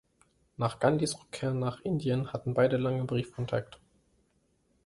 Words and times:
Nach 0.57 0.79
Gandhis 0.79 1.15
Rückkehr 1.21 1.53
nach 1.53 1.81
Indien 1.81 2.33
hatten 2.33 2.55
beide 2.55 2.77
lange 2.77 3.05
Briefkontakt. 3.05 3.79